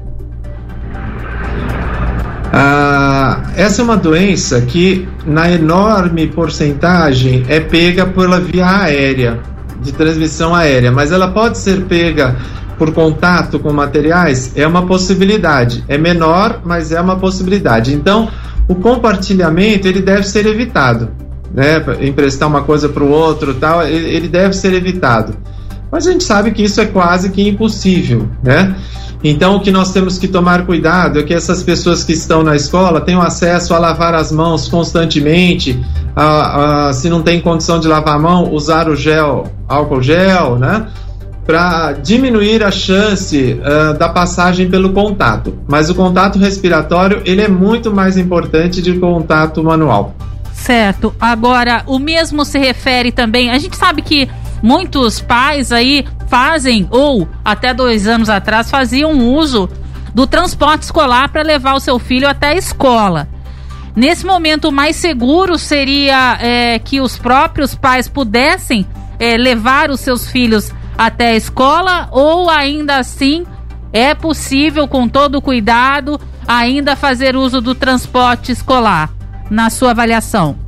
Ah, 2.56 3.50
essa 3.56 3.82
é 3.82 3.84
uma 3.84 3.96
doença 3.96 4.60
que, 4.60 5.08
na 5.26 5.50
enorme 5.50 6.28
porcentagem, 6.28 7.44
é 7.48 7.58
pega 7.58 8.06
pela 8.06 8.38
via 8.38 8.64
aérea, 8.64 9.40
de 9.82 9.90
transmissão 9.90 10.54
aérea, 10.54 10.92
mas 10.92 11.10
ela 11.10 11.26
pode 11.32 11.58
ser 11.58 11.82
pega 11.86 12.36
por 12.78 12.92
contato 12.92 13.58
com 13.58 13.72
materiais? 13.72 14.52
É 14.54 14.64
uma 14.68 14.86
possibilidade. 14.86 15.82
É 15.88 15.98
menor, 15.98 16.60
mas 16.64 16.92
é 16.92 17.00
uma 17.00 17.16
possibilidade. 17.16 17.92
Então, 17.92 18.28
o 18.68 18.76
compartilhamento 18.76 19.88
ele 19.88 20.00
deve 20.00 20.22
ser 20.22 20.46
evitado. 20.46 21.10
Né? 21.52 21.84
Emprestar 22.02 22.48
uma 22.48 22.62
coisa 22.62 22.88
para 22.88 23.02
o 23.02 23.10
outro, 23.10 23.54
tal, 23.54 23.82
ele 23.82 24.28
deve 24.28 24.54
ser 24.54 24.72
evitado. 24.74 25.34
Mas 25.90 26.06
a 26.06 26.12
gente 26.12 26.22
sabe 26.22 26.52
que 26.52 26.62
isso 26.62 26.80
é 26.80 26.86
quase 26.86 27.30
que 27.30 27.48
impossível, 27.48 28.28
né? 28.44 28.76
Então, 29.26 29.56
o 29.56 29.60
que 29.60 29.70
nós 29.70 29.90
temos 29.90 30.18
que 30.18 30.28
tomar 30.28 30.66
cuidado 30.66 31.18
é 31.18 31.22
que 31.22 31.32
essas 31.32 31.62
pessoas 31.62 32.04
que 32.04 32.12
estão 32.12 32.42
na 32.42 32.54
escola 32.54 33.00
tenham 33.00 33.22
acesso 33.22 33.72
a 33.72 33.78
lavar 33.78 34.14
as 34.14 34.30
mãos 34.30 34.68
constantemente, 34.68 35.82
a, 36.14 36.88
a, 36.88 36.92
se 36.92 37.08
não 37.08 37.22
tem 37.22 37.40
condição 37.40 37.80
de 37.80 37.88
lavar 37.88 38.16
a 38.16 38.18
mão, 38.18 38.52
usar 38.52 38.86
o 38.86 38.94
gel, 38.94 39.50
álcool 39.66 40.02
gel, 40.02 40.58
né? 40.58 40.88
Para 41.46 41.92
diminuir 41.92 42.62
a 42.62 42.70
chance 42.70 43.58
uh, 43.60 43.98
da 43.98 44.10
passagem 44.10 44.68
pelo 44.68 44.92
contato. 44.92 45.58
Mas 45.66 45.88
o 45.88 45.94
contato 45.94 46.38
respiratório 46.38 47.22
ele 47.24 47.40
é 47.40 47.48
muito 47.48 47.90
mais 47.90 48.18
importante 48.18 48.82
do 48.82 48.92
que 48.92 48.98
o 48.98 49.00
contato 49.00 49.64
manual. 49.64 50.14
Certo. 50.52 51.14
Agora, 51.18 51.82
o 51.86 51.98
mesmo 51.98 52.44
se 52.44 52.58
refere 52.58 53.10
também. 53.10 53.50
A 53.50 53.58
gente 53.58 53.76
sabe 53.76 54.02
que 54.02 54.28
muitos 54.64 55.20
pais 55.20 55.70
aí 55.70 56.06
fazem, 56.26 56.88
ou 56.90 57.28
até 57.44 57.74
dois 57.74 58.08
anos 58.08 58.30
atrás, 58.30 58.70
faziam 58.70 59.12
uso 59.12 59.68
do 60.14 60.26
transporte 60.26 60.84
escolar 60.84 61.28
para 61.28 61.42
levar 61.42 61.74
o 61.74 61.80
seu 61.80 61.98
filho 61.98 62.26
até 62.26 62.48
a 62.48 62.54
escola. 62.54 63.28
Nesse 63.94 64.24
momento, 64.24 64.68
o 64.68 64.72
mais 64.72 64.96
seguro 64.96 65.58
seria 65.58 66.38
é, 66.40 66.78
que 66.78 66.98
os 66.98 67.18
próprios 67.18 67.74
pais 67.74 68.08
pudessem 68.08 68.86
é, 69.18 69.36
levar 69.36 69.90
os 69.90 70.00
seus 70.00 70.30
filhos 70.30 70.72
até 70.96 71.32
a 71.32 71.36
escola, 71.36 72.08
ou 72.10 72.48
ainda 72.48 72.96
assim 72.96 73.44
é 73.92 74.14
possível, 74.14 74.88
com 74.88 75.06
todo 75.06 75.42
cuidado, 75.42 76.18
ainda 76.48 76.96
fazer 76.96 77.36
uso 77.36 77.60
do 77.60 77.74
transporte 77.74 78.50
escolar, 78.50 79.10
na 79.50 79.68
sua 79.68 79.90
avaliação? 79.90 80.63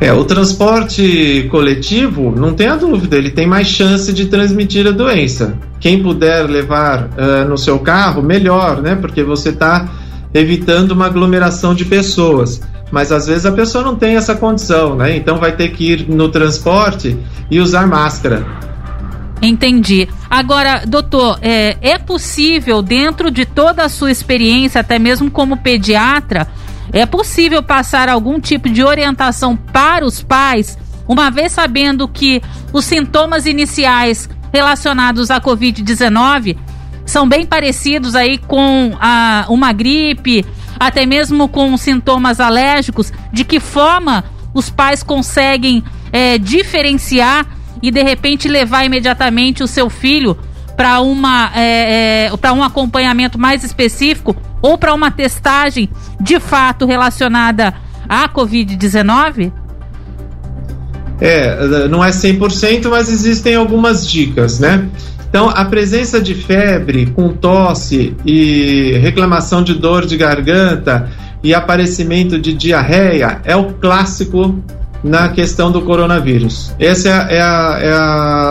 É, 0.00 0.10
o 0.14 0.24
transporte 0.24 1.46
coletivo, 1.50 2.30
não 2.34 2.54
tenha 2.54 2.74
dúvida, 2.74 3.18
ele 3.18 3.30
tem 3.30 3.46
mais 3.46 3.66
chance 3.66 4.10
de 4.14 4.26
transmitir 4.26 4.86
a 4.86 4.92
doença. 4.92 5.58
Quem 5.78 6.02
puder 6.02 6.48
levar 6.48 7.10
uh, 7.10 7.46
no 7.46 7.58
seu 7.58 7.78
carro, 7.78 8.22
melhor, 8.22 8.80
né? 8.80 8.96
Porque 8.96 9.22
você 9.22 9.50
está 9.50 9.90
evitando 10.32 10.92
uma 10.92 11.04
aglomeração 11.04 11.74
de 11.74 11.84
pessoas. 11.84 12.62
Mas 12.90 13.12
às 13.12 13.26
vezes 13.26 13.44
a 13.44 13.52
pessoa 13.52 13.84
não 13.84 13.94
tem 13.94 14.16
essa 14.16 14.34
condição, 14.34 14.96
né? 14.96 15.14
Então 15.14 15.36
vai 15.36 15.54
ter 15.54 15.68
que 15.68 15.92
ir 15.92 16.08
no 16.08 16.30
transporte 16.30 17.14
e 17.50 17.60
usar 17.60 17.86
máscara. 17.86 18.46
Entendi. 19.42 20.08
Agora, 20.28 20.82
doutor, 20.86 21.38
é, 21.40 21.76
é 21.80 21.98
possível, 21.98 22.82
dentro 22.82 23.30
de 23.30 23.44
toda 23.46 23.84
a 23.84 23.88
sua 23.88 24.10
experiência, 24.10 24.80
até 24.80 24.98
mesmo 24.98 25.30
como 25.30 25.56
pediatra, 25.56 26.46
é 26.92 27.06
possível 27.06 27.62
passar 27.62 28.08
algum 28.08 28.40
tipo 28.40 28.68
de 28.68 28.82
orientação 28.82 29.56
para 29.56 30.04
os 30.04 30.22
pais, 30.22 30.78
uma 31.06 31.30
vez 31.30 31.52
sabendo 31.52 32.08
que 32.08 32.42
os 32.72 32.84
sintomas 32.84 33.46
iniciais 33.46 34.28
relacionados 34.52 35.30
à 35.30 35.40
Covid-19 35.40 36.56
são 37.06 37.28
bem 37.28 37.44
parecidos 37.44 38.14
aí 38.14 38.38
com 38.38 38.96
a, 39.00 39.46
uma 39.48 39.72
gripe, 39.72 40.44
até 40.78 41.04
mesmo 41.04 41.48
com 41.48 41.76
sintomas 41.76 42.40
alérgicos, 42.40 43.12
de 43.32 43.44
que 43.44 43.58
forma 43.58 44.24
os 44.54 44.70
pais 44.70 45.02
conseguem 45.02 45.82
é, 46.12 46.38
diferenciar 46.38 47.46
e 47.82 47.90
de 47.90 48.02
repente 48.02 48.48
levar 48.48 48.84
imediatamente 48.84 49.62
o 49.62 49.66
seu 49.66 49.88
filho 49.88 50.36
para 50.80 51.02
uma 51.02 51.52
é, 51.54 52.28
é, 52.32 52.36
para 52.38 52.54
um 52.54 52.62
acompanhamento 52.62 53.38
mais 53.38 53.62
específico 53.62 54.34
ou 54.62 54.78
para 54.78 54.94
uma 54.94 55.10
testagem 55.10 55.90
de 56.18 56.40
fato 56.40 56.86
relacionada 56.86 57.74
à 58.08 58.26
Covid-19? 58.30 59.52
É, 61.20 61.86
não 61.86 62.02
é 62.02 62.08
100%, 62.08 62.88
mas 62.88 63.10
existem 63.10 63.56
algumas 63.56 64.08
dicas, 64.08 64.58
né? 64.58 64.88
Então, 65.28 65.50
a 65.50 65.66
presença 65.66 66.18
de 66.18 66.34
febre 66.34 67.12
com 67.14 67.28
tosse 67.28 68.16
e 68.24 68.96
reclamação 69.02 69.62
de 69.62 69.74
dor 69.74 70.06
de 70.06 70.16
garganta 70.16 71.10
e 71.42 71.52
aparecimento 71.52 72.38
de 72.38 72.54
diarreia 72.54 73.42
é 73.44 73.54
o 73.54 73.74
clássico 73.74 74.58
na 75.02 75.30
questão 75.30 75.70
do 75.72 75.82
coronavírus. 75.82 76.74
Essa 76.78 77.08
é 77.08 77.12
a, 77.12 77.28
é 77.30 77.40
a, 77.40 77.78
é 77.80 77.92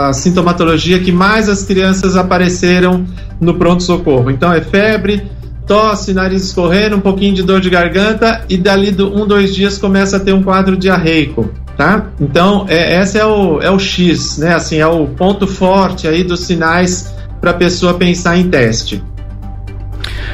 a 0.09 0.13
sintomatologia 0.13 0.99
que 0.99 1.11
mais 1.11 1.47
as 1.47 1.63
crianças 1.63 2.15
apareceram 2.15 3.05
no 3.39 3.53
pronto-socorro. 3.55 4.31
Então, 4.31 4.51
é 4.51 4.61
febre, 4.61 5.23
tosse, 5.67 6.13
nariz 6.13 6.43
escorrendo, 6.43 6.95
um 6.95 6.99
pouquinho 6.99 7.35
de 7.35 7.43
dor 7.43 7.61
de 7.61 7.69
garganta 7.69 8.43
e 8.49 8.57
dali 8.57 8.91
do 8.91 9.15
um, 9.15 9.27
dois 9.27 9.53
dias 9.53 9.77
começa 9.77 10.17
a 10.17 10.19
ter 10.19 10.33
um 10.33 10.41
quadro 10.41 10.75
diarreico, 10.75 11.49
tá? 11.77 12.07
Então, 12.19 12.65
é, 12.67 12.99
esse 12.99 13.19
é 13.19 13.25
o, 13.25 13.61
é 13.61 13.69
o 13.69 13.77
X, 13.77 14.39
né? 14.39 14.55
Assim, 14.55 14.77
é 14.77 14.87
o 14.87 15.05
ponto 15.05 15.45
forte 15.45 16.07
aí 16.07 16.23
dos 16.23 16.41
sinais 16.41 17.13
para 17.39 17.51
a 17.51 17.53
pessoa 17.53 17.93
pensar 17.93 18.37
em 18.37 18.49
teste. 18.49 19.03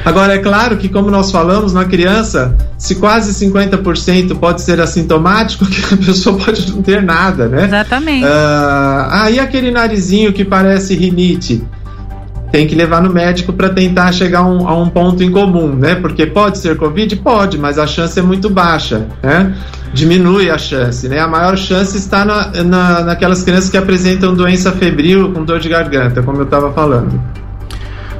Agora, 0.04 0.34
é 0.34 0.38
claro 0.38 0.76
que, 0.76 0.88
como 0.88 1.10
nós 1.10 1.30
falamos, 1.30 1.72
na 1.72 1.84
criança, 1.84 2.56
se 2.78 2.96
quase 2.96 3.32
50% 3.44 4.38
pode 4.38 4.62
ser 4.62 4.80
assintomático, 4.80 5.66
que 5.66 5.94
a 5.94 5.96
pessoa 5.96 6.38
pode 6.38 6.70
não 6.70 6.82
ter 6.82 7.02
nada, 7.02 7.48
né? 7.48 7.64
Exatamente. 7.64 8.24
Uh, 8.24 9.08
aí 9.10 9.40
aquele 9.40 9.70
narizinho 9.70 10.32
que 10.32 10.44
parece 10.44 10.94
rinite, 10.94 11.64
tem 12.50 12.66
que 12.66 12.74
levar 12.74 13.02
no 13.02 13.12
médico 13.12 13.52
para 13.52 13.68
tentar 13.68 14.12
chegar 14.12 14.42
um, 14.42 14.66
a 14.68 14.74
um 14.76 14.88
ponto 14.88 15.22
em 15.22 15.30
comum, 15.30 15.74
né? 15.74 15.96
Porque 15.96 16.26
pode 16.26 16.58
ser 16.58 16.76
Covid? 16.76 17.16
Pode, 17.16 17.58
mas 17.58 17.78
a 17.78 17.86
chance 17.86 18.18
é 18.18 18.22
muito 18.22 18.48
baixa, 18.48 19.06
né? 19.22 19.54
Diminui 19.92 20.50
a 20.50 20.58
chance, 20.58 21.08
né? 21.08 21.18
A 21.20 21.28
maior 21.28 21.56
chance 21.56 21.96
está 21.96 22.24
na, 22.24 22.62
na, 22.64 23.00
naquelas 23.02 23.42
crianças 23.42 23.68
que 23.68 23.76
apresentam 23.76 24.34
doença 24.34 24.72
febril 24.72 25.32
com 25.32 25.44
dor 25.44 25.58
de 25.58 25.68
garganta, 25.68 26.22
como 26.22 26.38
eu 26.38 26.44
estava 26.44 26.72
falando. 26.72 27.20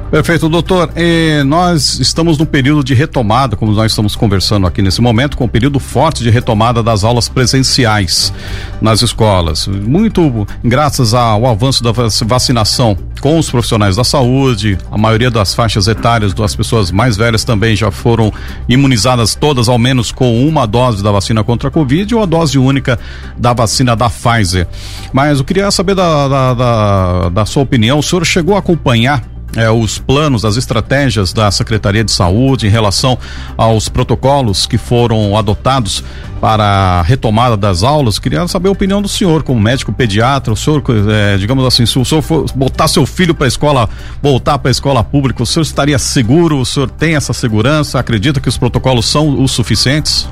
Perfeito, 0.09 0.47
doutor. 0.47 0.89
E 0.95 1.43
nós 1.43 1.99
estamos 1.99 2.37
num 2.37 2.45
período 2.45 2.81
de 2.81 2.93
retomada, 2.93 3.57
como 3.57 3.73
nós 3.73 3.91
estamos 3.91 4.15
conversando 4.15 4.65
aqui 4.65 4.81
nesse 4.81 5.01
momento, 5.01 5.35
com 5.35 5.43
um 5.43 5.49
período 5.49 5.79
forte 5.79 6.23
de 6.23 6.29
retomada 6.29 6.81
das 6.81 7.03
aulas 7.03 7.27
presenciais 7.27 8.33
nas 8.79 9.01
escolas. 9.01 9.67
Muito 9.67 10.47
graças 10.63 11.13
ao 11.13 11.45
avanço 11.45 11.83
da 11.83 11.91
vacinação 12.25 12.97
com 13.19 13.37
os 13.37 13.49
profissionais 13.49 13.95
da 13.95 14.03
saúde, 14.03 14.77
a 14.91 14.97
maioria 14.97 15.29
das 15.29 15.53
faixas 15.53 15.87
etárias 15.87 16.33
das 16.33 16.55
pessoas 16.55 16.91
mais 16.91 17.17
velhas 17.17 17.43
também 17.43 17.75
já 17.75 17.91
foram 17.91 18.31
imunizadas 18.69 19.35
todas, 19.35 19.67
ao 19.67 19.77
menos 19.77 20.11
com 20.11 20.47
uma 20.47 20.65
dose 20.65 21.03
da 21.03 21.11
vacina 21.11 21.43
contra 21.43 21.67
a 21.67 21.71
Covid 21.71 22.15
ou 22.15 22.23
a 22.23 22.25
dose 22.25 22.57
única 22.57 22.97
da 23.37 23.53
vacina 23.53 23.95
da 23.95 24.09
Pfizer. 24.09 24.67
Mas 25.11 25.39
eu 25.39 25.43
queria 25.43 25.69
saber 25.71 25.95
da, 25.95 26.27
da, 26.27 26.53
da, 26.53 27.29
da 27.29 27.45
sua 27.45 27.63
opinião. 27.63 27.99
O 27.99 28.03
senhor 28.03 28.23
chegou 28.25 28.55
a 28.55 28.59
acompanhar 28.59 29.36
é, 29.55 29.69
os 29.69 29.97
planos, 29.97 30.43
as 30.45 30.57
estratégias 30.57 31.31
da 31.33 31.49
Secretaria 31.49 32.03
de 32.03 32.11
Saúde 32.11 32.67
em 32.67 32.69
relação 32.69 33.17
aos 33.55 33.89
protocolos 33.89 34.65
que 34.65 34.77
foram 34.77 35.37
adotados 35.37 36.03
para 36.39 36.63
a 36.63 37.01
retomada 37.01 37.57
das 37.57 37.81
aulas. 37.81 38.19
Queria 38.19 38.47
saber 38.47 38.69
a 38.69 38.71
opinião 38.71 39.01
do 39.01 39.07
senhor, 39.07 39.43
como 39.43 39.59
médico 39.59 39.91
pediatra. 39.91 40.53
O 40.53 40.57
senhor, 40.57 40.83
é, 41.09 41.37
digamos 41.37 41.65
assim, 41.65 41.85
se 41.85 41.97
o 41.97 42.05
senhor 42.05 42.21
for 42.21 42.45
botar 42.53 42.87
seu 42.87 43.05
filho 43.05 43.33
para 43.33 43.45
a 43.45 43.47
escola, 43.47 43.89
voltar 44.21 44.59
para 44.59 44.69
a 44.69 44.71
escola 44.71 45.03
pública, 45.03 45.41
o 45.41 45.45
senhor 45.45 45.63
estaria 45.63 45.97
seguro? 45.97 46.59
O 46.59 46.65
senhor 46.65 46.89
tem 46.89 47.15
essa 47.15 47.33
segurança? 47.33 47.99
Acredita 47.99 48.39
que 48.39 48.49
os 48.49 48.57
protocolos 48.57 49.07
são 49.07 49.43
os 49.43 49.51
suficientes? 49.51 50.27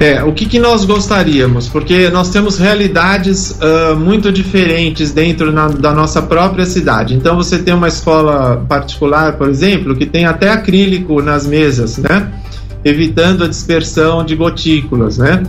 É, 0.00 0.22
o 0.22 0.32
que, 0.32 0.46
que 0.46 0.60
nós 0.60 0.84
gostaríamos? 0.84 1.68
Porque 1.68 2.08
nós 2.08 2.30
temos 2.30 2.56
realidades 2.56 3.50
uh, 3.50 3.96
muito 3.96 4.30
diferentes 4.30 5.10
dentro 5.10 5.50
na, 5.50 5.66
da 5.66 5.92
nossa 5.92 6.22
própria 6.22 6.64
cidade. 6.64 7.14
Então, 7.14 7.34
você 7.34 7.58
tem 7.58 7.74
uma 7.74 7.88
escola 7.88 8.64
particular, 8.68 9.36
por 9.36 9.48
exemplo, 9.48 9.96
que 9.96 10.06
tem 10.06 10.24
até 10.24 10.50
acrílico 10.50 11.20
nas 11.20 11.44
mesas, 11.44 11.98
né? 11.98 12.32
Evitando 12.84 13.42
a 13.42 13.48
dispersão 13.48 14.24
de 14.24 14.36
gotículas, 14.36 15.18
né? 15.18 15.42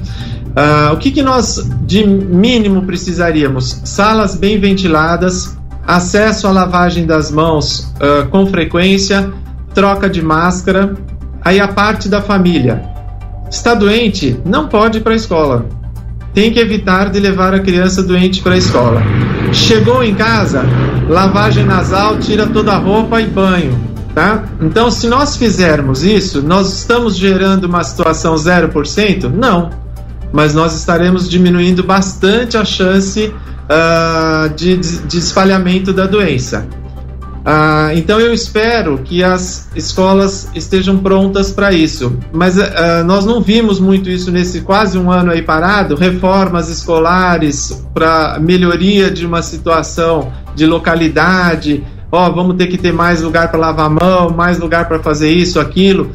Uh, 0.47 0.93
o 0.93 0.97
que, 0.97 1.11
que 1.11 1.21
nós 1.21 1.63
de 1.85 2.03
mínimo 2.07 2.81
precisaríamos? 2.87 3.81
Salas 3.85 4.35
bem 4.35 4.59
ventiladas, 4.59 5.55
acesso 5.85 6.47
à 6.47 6.51
lavagem 6.51 7.05
das 7.05 7.29
mãos 7.29 7.93
uh, 8.01 8.27
com 8.29 8.47
frequência, 8.47 9.31
troca 9.75 10.09
de 10.09 10.23
máscara, 10.23 10.95
aí 11.43 11.59
a 11.59 11.67
parte 11.67 12.09
da 12.09 12.19
família 12.19 12.97
Está 13.49 13.73
doente? 13.73 14.39
Não 14.45 14.67
pode 14.67 14.99
ir 14.99 15.01
para 15.01 15.13
a 15.13 15.15
escola. 15.15 15.65
Tem 16.33 16.53
que 16.53 16.59
evitar 16.59 17.09
de 17.09 17.19
levar 17.19 17.53
a 17.53 17.59
criança 17.59 18.03
doente 18.03 18.41
para 18.41 18.53
a 18.53 18.57
escola. 18.57 19.01
Chegou 19.51 20.03
em 20.03 20.13
casa, 20.13 20.63
lavagem 21.09 21.65
nasal, 21.65 22.19
tira 22.19 22.45
toda 22.45 22.73
a 22.73 22.77
roupa 22.77 23.19
e 23.19 23.25
banho. 23.25 23.89
Tá? 24.13 24.43
Então, 24.61 24.91
se 24.91 25.07
nós 25.07 25.35
fizermos 25.35 26.03
isso, 26.03 26.41
nós 26.41 26.71
estamos 26.71 27.15
gerando 27.15 27.65
uma 27.65 27.83
situação 27.83 28.35
0%? 28.35 29.29
Não. 29.29 29.69
Mas 30.31 30.53
nós 30.53 30.75
estaremos 30.75 31.27
diminuindo 31.27 31.83
bastante 31.83 32.55
a 32.57 32.63
chance 32.63 33.33
uh, 33.69 34.53
de, 34.55 34.77
de 34.77 35.17
espalhamento 35.17 35.91
da 35.91 36.05
doença. 36.05 36.67
Ah, 37.45 37.91
então 37.95 38.19
eu 38.19 38.33
espero 38.33 38.99
que 38.99 39.23
as 39.23 39.69
escolas 39.75 40.49
estejam 40.53 40.97
prontas 40.97 41.51
para 41.51 41.71
isso. 41.71 42.17
Mas 42.31 42.59
ah, 42.59 43.03
nós 43.05 43.25
não 43.25 43.41
vimos 43.41 43.79
muito 43.79 44.09
isso 44.09 44.31
nesse 44.31 44.61
quase 44.61 44.97
um 44.97 45.11
ano 45.11 45.31
aí 45.31 45.41
parado, 45.41 45.95
reformas 45.95 46.69
escolares 46.69 47.85
para 47.93 48.39
melhoria 48.39 49.09
de 49.09 49.25
uma 49.25 49.41
situação 49.41 50.31
de 50.55 50.65
localidade. 50.65 51.83
Ó, 52.11 52.27
oh, 52.27 52.33
vamos 52.33 52.55
ter 52.55 52.67
que 52.67 52.77
ter 52.77 52.91
mais 52.91 53.21
lugar 53.21 53.49
para 53.49 53.59
lavar 53.59 53.85
a 53.85 53.89
mão, 53.89 54.29
mais 54.31 54.59
lugar 54.59 54.87
para 54.87 54.99
fazer 54.99 55.31
isso, 55.31 55.59
aquilo. 55.59 56.11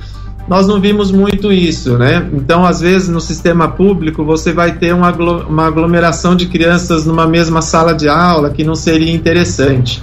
Nós 0.46 0.66
não 0.66 0.78
vimos 0.78 1.10
muito 1.10 1.50
isso, 1.50 1.96
né? 1.96 2.28
Então, 2.34 2.66
às 2.66 2.80
vezes, 2.80 3.08
no 3.08 3.20
sistema 3.20 3.68
público, 3.68 4.24
você 4.24 4.52
vai 4.52 4.72
ter 4.72 4.92
uma, 4.92 5.10
uma 5.10 5.66
aglomeração 5.66 6.36
de 6.36 6.46
crianças 6.46 7.06
numa 7.06 7.26
mesma 7.26 7.62
sala 7.62 7.94
de 7.94 8.08
aula 8.08 8.50
que 8.50 8.62
não 8.62 8.74
seria 8.74 9.12
interessante. 9.12 10.02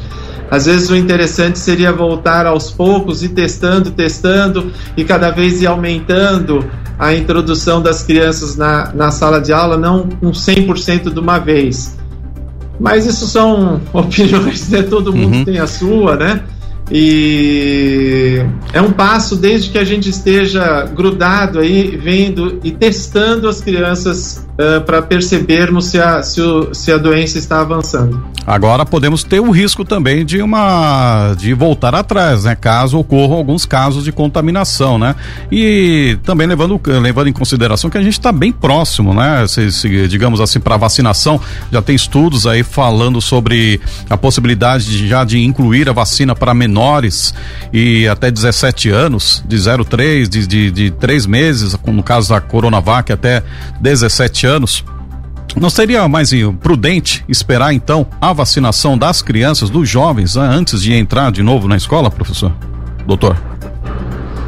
Às 0.52 0.66
vezes 0.66 0.90
o 0.90 0.96
interessante 0.98 1.58
seria 1.58 1.94
voltar 1.94 2.46
aos 2.46 2.70
poucos 2.70 3.24
e 3.24 3.30
testando, 3.30 3.90
testando 3.90 4.70
e 4.98 5.06
cada 5.06 5.32
vez 5.32 5.62
ir 5.62 5.68
aumentando 5.68 6.70
a 7.00 7.16
introdução 7.16 7.82
das 7.82 8.04
crianças 8.04 8.58
na, 8.58 8.92
na 8.94 9.12
sala 9.12 9.40
de 9.40 9.54
aula, 9.54 9.78
não 9.78 10.10
com 10.10 10.32
100% 10.32 11.14
de 11.14 11.20
uma 11.20 11.40
vez. 11.40 11.98
Mas 12.78 13.06
isso 13.06 13.28
são 13.28 13.80
opiniões, 13.94 14.68
né? 14.68 14.84
Todo 14.84 15.16
mundo 15.16 15.38
uhum. 15.38 15.46
tem 15.46 15.58
a 15.58 15.68
sua, 15.68 16.18
né? 16.18 16.44
E 16.92 18.46
é 18.74 18.82
um 18.82 18.92
passo 18.92 19.38
desde 19.38 19.70
que 19.70 19.78
a 19.78 19.86
gente 19.86 20.10
esteja 20.10 20.84
grudado 20.94 21.60
aí, 21.60 21.96
vendo 21.96 22.60
e 22.62 22.72
testando 22.72 23.48
as 23.48 23.62
crianças 23.62 24.46
uh, 24.62 24.82
para 24.82 25.02
percebermos 25.02 25.86
se 25.86 26.00
a, 26.00 26.22
se, 26.22 26.42
o, 26.42 26.74
se 26.74 26.92
a 26.92 26.98
doença 26.98 27.38
está 27.38 27.62
avançando. 27.62 28.24
Agora 28.46 28.86
podemos 28.86 29.24
ter 29.24 29.40
o 29.40 29.52
risco 29.52 29.86
também 29.86 30.26
de 30.26 30.42
uma 30.42 31.34
de 31.38 31.54
voltar 31.54 31.94
atrás, 31.94 32.44
né? 32.44 32.56
Caso 32.56 32.98
ocorram 32.98 33.36
alguns 33.36 33.66
casos 33.66 34.04
de 34.04 34.12
contaminação, 34.12 34.98
né? 34.98 35.16
E 35.52 36.18
também 36.24 36.48
levando, 36.48 36.80
levando 37.02 37.28
em 37.28 37.34
consideração 37.34 37.90
que 37.90 37.98
a 37.98 38.02
gente 38.02 38.14
está 38.14 38.32
bem 38.32 38.52
próximo, 38.52 39.14
né? 39.14 39.46
Se, 39.48 39.72
se, 39.72 40.08
digamos 40.08 40.42
assim, 40.42 40.60
para 40.60 40.76
vacinação, 40.78 41.40
já 41.72 41.82
tem 41.82 41.96
estudos 41.96 42.48
aí 42.48 42.64
falando 42.64 43.22
sobre 43.22 43.80
a 44.10 44.18
possibilidade 44.18 44.86
de, 44.86 45.08
já 45.08 45.24
de 45.24 45.40
incluir 45.40 45.88
a 45.88 45.94
vacina 45.94 46.36
para 46.36 46.54
menores 46.54 47.34
e 47.72 48.08
até 48.08 48.32
17 48.32 48.90
anos, 48.90 49.44
de 49.48 49.58
0,3, 49.58 50.28
de, 50.28 50.48
de, 50.48 50.72
de 50.72 50.92
3 50.92 51.26
meses, 51.26 51.76
no 51.86 52.04
caso 52.04 52.30
da 52.30 52.42
Coronavac, 52.42 53.12
até 53.12 53.44
17 53.80 54.48
anos. 54.48 54.51
Não 55.56 55.70
seria 55.70 56.08
mais 56.08 56.32
prudente 56.62 57.24
esperar 57.28 57.74
então 57.74 58.08
a 58.22 58.32
vacinação 58.32 58.98
das 58.98 59.22
crianças, 59.22 59.70
dos 59.70 59.88
jovens, 59.88 60.36
né, 60.36 60.44
antes 60.44 60.82
de 60.82 60.94
entrar 60.94 61.32
de 61.32 61.44
novo 61.44 61.68
na 61.68 61.76
escola, 61.76 62.10
professor? 62.10 62.52
Doutor? 63.06 63.36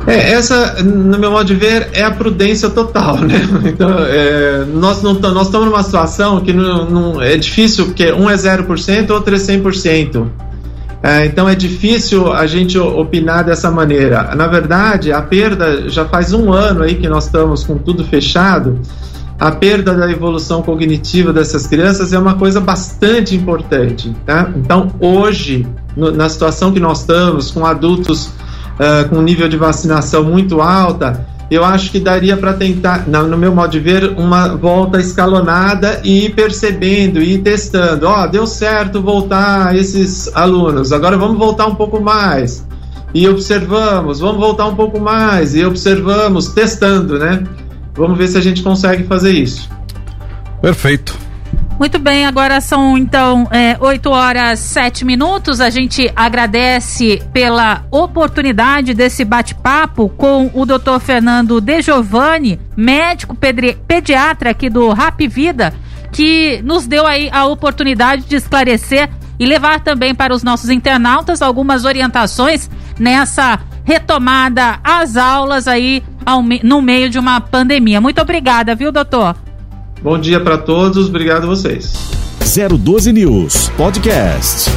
É, 0.06 0.32
essa, 0.34 0.84
no 0.84 1.18
meu 1.18 1.32
modo 1.32 1.46
de 1.46 1.56
ver, 1.56 1.90
é 1.94 2.04
a 2.04 2.12
prudência 2.12 2.70
total, 2.70 3.20
né? 3.20 3.42
Então, 3.66 3.90
é, 4.00 4.66
nós 4.66 5.02
não 5.02 5.14
nós 5.14 5.48
estamos 5.48 5.68
numa 5.68 5.84
situação 5.84 6.42
que 6.42 6.52
não, 6.52 6.90
não, 6.90 7.22
é 7.22 7.38
difícil, 7.38 7.86
porque 7.86 8.12
um 8.12 8.30
é 8.30 8.36
0%, 8.36 9.10
outro 9.12 9.34
é 9.34 9.38
100%. 9.38 10.28
É, 11.02 11.26
então 11.26 11.50
é 11.50 11.56
difícil 11.56 12.32
a 12.32 12.46
gente 12.48 12.78
opinar 12.78 13.44
dessa 13.44 13.70
maneira. 13.70 14.34
Na 14.36 14.48
verdade, 14.48 15.12
a 15.12 15.22
perda 15.22 15.90
já 15.90 16.06
faz 16.06 16.32
um 16.34 16.52
ano 16.52 16.84
aí 16.84 16.96
que 16.96 17.10
nós 17.10 17.26
estamos 17.26 17.64
com 17.64 17.78
tudo 17.78 18.06
fechado 18.06 18.80
a 19.44 19.52
perda 19.52 19.94
da 19.94 20.10
evolução 20.10 20.62
cognitiva 20.62 21.34
dessas 21.34 21.68
crianças 21.68 22.14
é 22.14 22.18
uma 22.18 22.36
coisa 22.36 22.62
bastante 22.62 23.36
importante. 23.36 24.16
Tá? 24.26 24.50
Então, 24.56 24.88
hoje, 25.02 25.68
no, 25.98 26.12
na 26.12 26.30
situação 26.30 26.72
que 26.72 26.80
nós 26.80 27.02
estamos, 27.02 27.52
com 27.52 27.66
adultos 27.66 28.28
uh, 28.28 29.10
com 29.10 29.22
nível 29.22 29.50
de 29.50 29.58
vacinação 29.58 30.24
muito 30.24 30.62
alta, 30.62 31.28
eu 31.52 31.66
acho 31.66 31.92
que 31.92 32.00
daria 32.00 32.38
para 32.38 32.54
tentar, 32.54 33.06
no 33.06 33.38
meu 33.38 33.54
modo 33.54 33.72
de 33.72 33.82
ver, 33.82 34.14
uma 34.18 34.56
volta 34.56 34.98
escalonada 35.02 36.00
e 36.06 36.28
ir 36.28 36.36
percebendo, 36.36 37.22
e 37.22 37.38
testando. 37.38 38.08
Ó, 38.08 38.24
oh, 38.24 38.28
deu 38.28 38.48
certo 38.48 39.02
voltar 39.02 39.76
esses 39.76 40.34
alunos, 40.34 40.94
agora 40.94 41.18
vamos 41.18 41.38
voltar 41.38 41.66
um 41.66 41.76
pouco 41.76 42.02
mais. 42.02 42.66
E 43.14 43.28
observamos, 43.28 44.22
vamos 44.22 44.38
voltar 44.38 44.68
um 44.68 44.76
pouco 44.76 45.02
mais, 45.02 45.54
e 45.54 45.66
observamos, 45.66 46.48
testando, 46.48 47.20
né? 47.20 47.44
Vamos 47.96 48.18
ver 48.18 48.28
se 48.28 48.38
a 48.38 48.42
gente 48.42 48.64
consegue 48.64 49.04
fazer 49.04 49.32
isso. 49.32 49.70
Perfeito. 50.62 51.18
Muito 51.80 51.98
bem, 52.00 52.26
agora 52.26 52.62
são 52.62 52.98
então 52.98 53.48
é, 53.52 53.76
8 53.80 54.10
horas 54.10 54.60
7 54.60 55.04
minutos. 55.04 55.60
A 55.60 55.70
gente 55.70 56.12
agradece 56.16 57.22
pela 57.34 57.84
oportunidade 57.92 58.94
desse 58.94 59.26
bate-papo 59.26 60.10
com 60.10 60.50
o 60.54 60.66
Dr. 60.66 61.00
Fernando 61.02 61.60
De 61.60 61.82
Giovanni, 61.82 62.60
médico 62.78 63.36
pediatra 63.36 64.52
aqui 64.52 64.70
do 64.70 64.94
Rap 64.94 65.28
Vida, 65.28 65.74
que 66.12 66.62
nos 66.64 66.86
deu 66.86 67.08
aí 67.08 67.30
a 67.32 67.46
oportunidade 67.46 68.24
de 68.24 68.36
esclarecer 68.36 69.10
e 69.40 69.46
levar 69.46 69.82
também 69.82 70.14
para 70.14 70.34
os 70.34 70.44
nossos 70.44 70.70
internautas 70.70 71.42
algumas 71.42 71.86
orientações 71.86 72.70
nessa 73.00 73.60
retomada 73.84 74.80
às 74.84 75.18
aulas 75.18 75.68
aí 75.68 76.04
ao, 76.26 76.44
no 76.64 76.82
meio 76.82 77.10
de 77.10 77.20
uma 77.20 77.40
pandemia. 77.40 78.02
Muito 78.02 78.22
obrigada, 78.22 78.76
viu, 78.76 78.92
doutor? 78.92 79.36
Bom 80.02 80.20
dia 80.20 80.40
para 80.40 80.58
todos, 80.58 81.08
obrigado 81.08 81.44
a 81.44 81.48
vocês. 81.48 81.94
012 82.80 83.14
News 83.14 83.70
Podcast. 83.78 84.70